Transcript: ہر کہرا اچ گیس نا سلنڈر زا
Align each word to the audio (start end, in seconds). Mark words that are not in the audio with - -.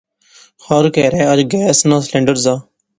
ہر 0.67 0.83
کہرا 0.95 1.21
اچ 1.31 1.39
گیس 1.51 1.79
نا 1.89 1.97
سلنڈر 2.07 2.35
زا 2.43 2.55